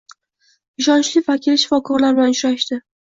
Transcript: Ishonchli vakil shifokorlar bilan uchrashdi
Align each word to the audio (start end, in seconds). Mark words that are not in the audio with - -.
Ishonchli 0.83 1.23
vakil 1.27 1.59
shifokorlar 1.65 2.17
bilan 2.21 2.35
uchrashdi 2.37 2.81